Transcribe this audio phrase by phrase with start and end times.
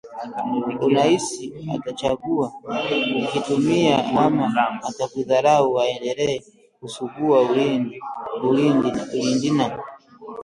[0.81, 1.45] unahisi
[1.75, 2.51] atachagua
[3.21, 6.41] kukitumia ama atakudharau aendelee
[6.79, 7.41] kusugua
[8.41, 9.79] ulindi na